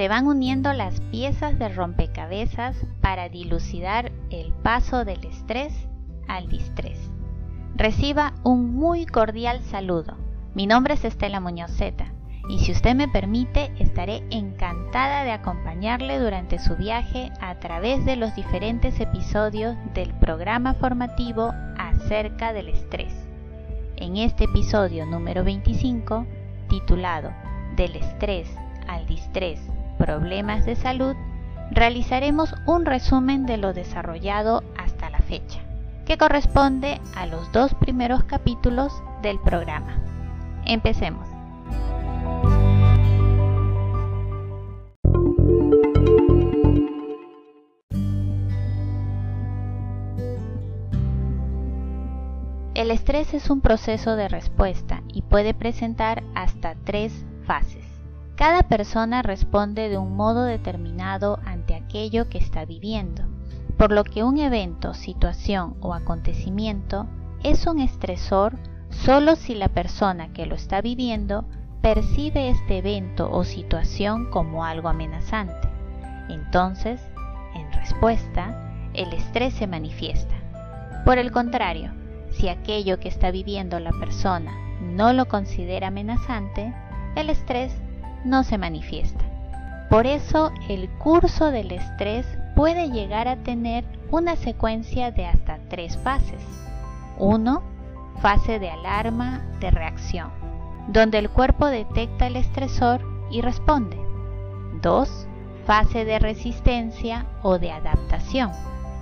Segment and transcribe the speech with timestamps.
[0.00, 5.74] se van uniendo las piezas de rompecabezas para dilucidar el paso del estrés
[6.26, 7.10] al distrés.
[7.76, 10.16] Reciba un muy cordial saludo.
[10.54, 12.14] Mi nombre es Estela Muñozeta
[12.48, 18.16] y si usted me permite estaré encantada de acompañarle durante su viaje a través de
[18.16, 23.12] los diferentes episodios del programa formativo acerca del estrés.
[23.96, 26.24] En este episodio número 25,
[26.70, 27.30] titulado
[27.76, 28.48] Del estrés
[28.88, 29.60] al distrés,
[30.00, 31.14] problemas de salud,
[31.70, 35.60] realizaremos un resumen de lo desarrollado hasta la fecha,
[36.06, 39.98] que corresponde a los dos primeros capítulos del programa.
[40.64, 41.28] Empecemos.
[52.74, 57.89] El estrés es un proceso de respuesta y puede presentar hasta tres fases.
[58.40, 63.24] Cada persona responde de un modo determinado ante aquello que está viviendo,
[63.76, 67.06] por lo que un evento, situación o acontecimiento
[67.44, 68.56] es un estresor
[68.88, 71.44] solo si la persona que lo está viviendo
[71.82, 75.68] percibe este evento o situación como algo amenazante.
[76.30, 76.98] Entonces,
[77.54, 80.34] en respuesta, el estrés se manifiesta.
[81.04, 81.92] Por el contrario,
[82.30, 86.72] si aquello que está viviendo la persona no lo considera amenazante,
[87.16, 87.74] el estrés
[88.24, 89.24] no se manifiesta.
[89.88, 95.96] Por eso el curso del estrés puede llegar a tener una secuencia de hasta tres
[95.98, 96.42] fases.
[97.18, 97.62] 1.
[98.20, 100.30] Fase de alarma de reacción,
[100.88, 103.98] donde el cuerpo detecta el estresor y responde.
[104.80, 105.26] 2.
[105.66, 108.52] Fase de resistencia o de adaptación,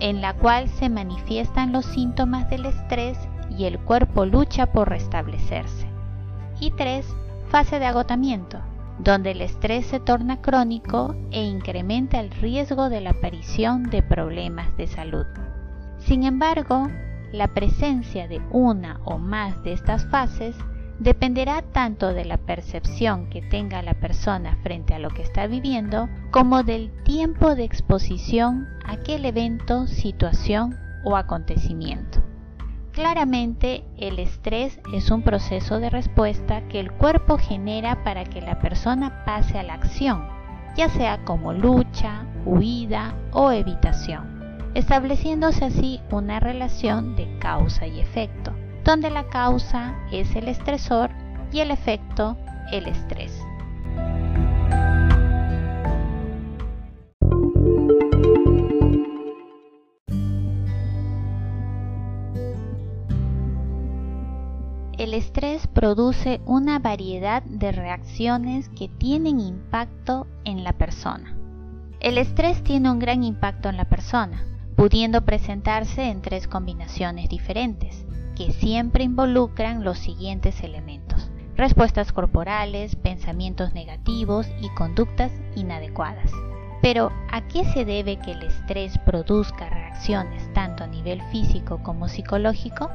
[0.00, 3.18] en la cual se manifiestan los síntomas del estrés
[3.50, 5.86] y el cuerpo lucha por restablecerse.
[6.60, 7.06] Y 3.
[7.48, 8.60] Fase de agotamiento,
[8.98, 14.76] donde el estrés se torna crónico e incrementa el riesgo de la aparición de problemas
[14.76, 15.26] de salud.
[15.98, 16.88] Sin embargo,
[17.32, 20.56] la presencia de una o más de estas fases
[20.98, 26.08] dependerá tanto de la percepción que tenga la persona frente a lo que está viviendo
[26.30, 32.22] como del tiempo de exposición a aquel evento, situación o acontecimiento.
[32.94, 38.60] Claramente, el estrés es un proceso de respuesta que el cuerpo genera para que la
[38.60, 40.24] persona pase a la acción,
[40.76, 48.52] ya sea como lucha, huida o evitación, estableciéndose así una relación de causa y efecto,
[48.84, 51.10] donde la causa es el estresor
[51.50, 52.36] y el efecto
[52.70, 53.43] el estrés.
[65.14, 71.36] El estrés produce una variedad de reacciones que tienen impacto en la persona.
[72.00, 74.44] El estrés tiene un gran impacto en la persona,
[74.74, 78.04] pudiendo presentarse en tres combinaciones diferentes,
[78.34, 81.30] que siempre involucran los siguientes elementos.
[81.54, 86.32] Respuestas corporales, pensamientos negativos y conductas inadecuadas.
[86.82, 92.08] Pero, ¿a qué se debe que el estrés produzca reacciones tanto a nivel físico como
[92.08, 92.90] psicológico?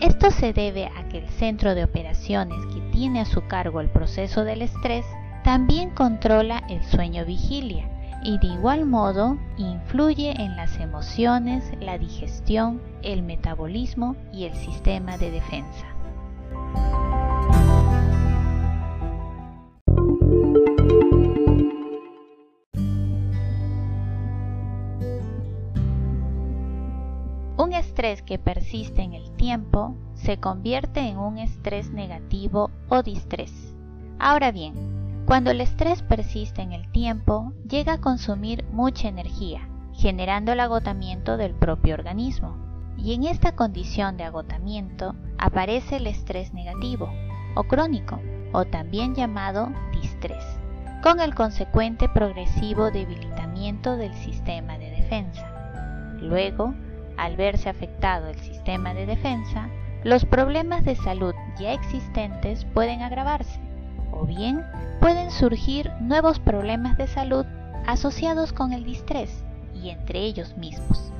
[0.00, 3.88] Esto se debe a que el centro de operaciones que tiene a su cargo el
[3.88, 5.06] proceso del estrés
[5.42, 7.88] también controla el sueño vigilia
[8.22, 15.16] y de igual modo influye en las emociones, la digestión, el metabolismo y el sistema
[15.16, 15.86] de defensa.
[27.58, 33.74] Un estrés que persiste en el tiempo se convierte en un estrés negativo o distrés.
[34.18, 40.52] Ahora bien, cuando el estrés persiste en el tiempo, llega a consumir mucha energía, generando
[40.52, 42.58] el agotamiento del propio organismo.
[42.98, 47.10] Y en esta condición de agotamiento aparece el estrés negativo
[47.54, 48.20] o crónico,
[48.52, 50.44] o también llamado distrés,
[51.02, 55.50] con el consecuente progresivo debilitamiento del sistema de defensa.
[56.20, 56.74] Luego,
[57.16, 59.68] al verse afectado el sistema de defensa,
[60.04, 63.60] los problemas de salud ya existentes pueden agravarse
[64.12, 64.64] o bien
[65.00, 67.44] pueden surgir nuevos problemas de salud
[67.86, 71.12] asociados con el distrés y entre ellos mismos.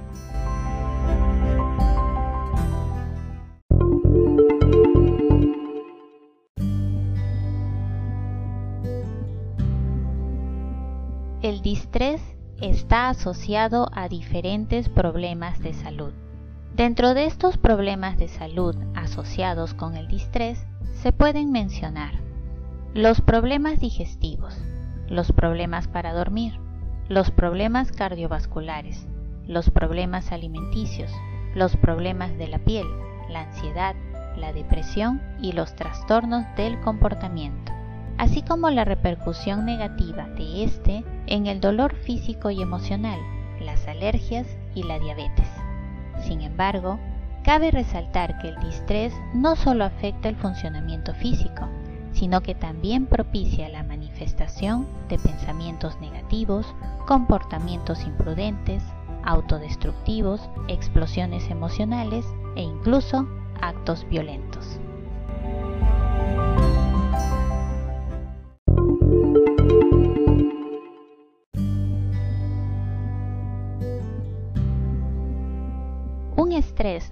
[11.42, 16.12] El distrés está asociado a diferentes problemas de salud.
[16.74, 22.14] Dentro de estos problemas de salud asociados con el distrés se pueden mencionar
[22.94, 24.58] los problemas digestivos,
[25.08, 26.58] los problemas para dormir,
[27.08, 29.06] los problemas cardiovasculares,
[29.46, 31.12] los problemas alimenticios,
[31.54, 32.86] los problemas de la piel,
[33.30, 33.94] la ansiedad,
[34.36, 37.72] la depresión y los trastornos del comportamiento,
[38.18, 43.18] así como la repercusión negativa de este en el dolor físico y emocional,
[43.60, 45.48] las alergias y la diabetes.
[46.20, 46.98] Sin embargo,
[47.44, 51.68] cabe resaltar que el distrés no solo afecta el funcionamiento físico,
[52.12, 56.74] sino que también propicia la manifestación de pensamientos negativos,
[57.06, 58.82] comportamientos imprudentes,
[59.24, 62.24] autodestructivos, explosiones emocionales
[62.56, 63.28] e incluso
[63.60, 64.80] actos violentos.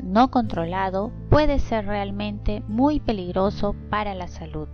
[0.03, 4.69] No controlado puede ser realmente muy peligroso para la salud.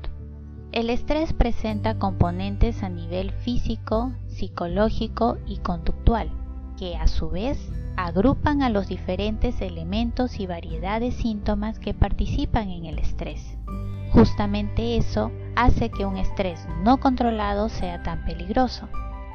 [0.72, 6.30] El estrés presenta componentes a nivel físico, psicológico y conductual,
[6.78, 12.68] que a su vez agrupan a los diferentes elementos y variedad de síntomas que participan
[12.68, 13.56] en el estrés.
[14.12, 18.86] Justamente eso hace que un estrés no controlado sea tan peligroso,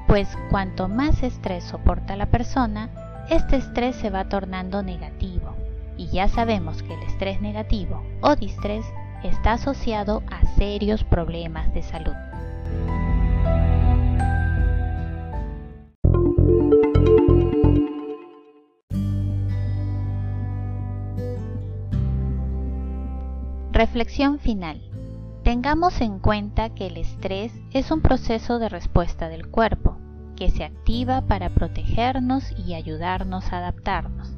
[0.08, 5.56] pues cuanto más estrés soporta la persona, este estrés se va tornando negativo.
[5.98, 8.86] Y ya sabemos que el estrés negativo o distrés
[9.24, 12.14] está asociado a serios problemas de salud.
[23.72, 24.82] Reflexión final.
[25.44, 29.95] Tengamos en cuenta que el estrés es un proceso de respuesta del cuerpo,
[30.36, 34.32] que se activa para protegernos y ayudarnos a adaptarnos.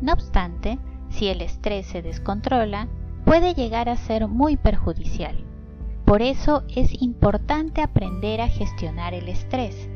[0.00, 0.78] No obstante,
[1.10, 2.88] si el estrés se descontrola,
[3.24, 5.36] puede llegar a ser muy perjudicial.
[6.04, 9.88] Por eso es importante aprender a gestionar el estrés,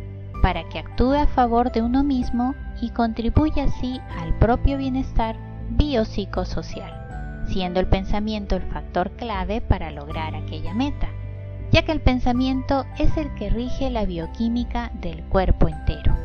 [0.43, 5.37] para que actúe a favor de uno mismo y contribuya así al propio bienestar
[5.71, 7.05] biopsicosocial
[7.47, 11.09] siendo el pensamiento el factor clave para lograr aquella meta,
[11.75, 16.17] ya que el pensamiento es el que rige la bioquímica del cuerpo entero.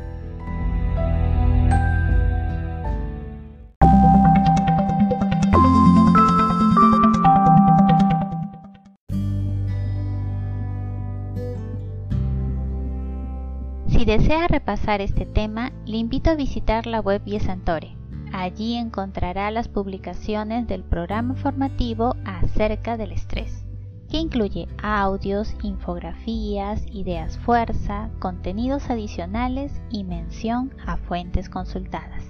[13.88, 17.98] Si desea repasar este tema, le invito a visitar la web Viesantore
[18.31, 23.66] Allí encontrará las publicaciones del programa formativo acerca del estrés,
[24.10, 32.24] que incluye audios, infografías, ideas fuerza, contenidos adicionales y mención a fuentes consultadas.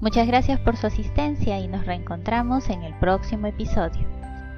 [0.00, 4.06] Muchas gracias por su asistencia y nos reencontramos en el próximo episodio.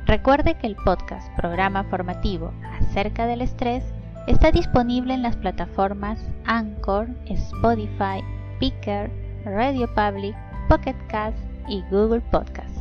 [0.06, 3.84] Recuerde que el podcast Programa Formativo acerca del estrés
[4.26, 8.22] está disponible en las plataformas Anchor, Spotify,
[8.60, 9.10] Picker,
[9.44, 10.36] Radio Public,
[10.68, 11.38] Pocket Cast
[11.68, 12.76] y Google Podcast.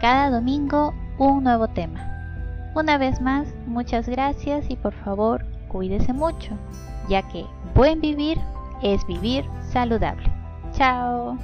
[0.00, 2.11] Cada domingo un nuevo tema.
[2.74, 6.56] Una vez más, muchas gracias y por favor cuídese mucho,
[7.08, 8.38] ya que buen vivir
[8.82, 10.30] es vivir saludable.
[10.72, 11.36] Chao.